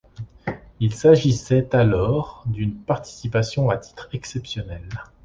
[0.79, 4.89] Il s'agissait alors d'une participation à titre exceptionnelle.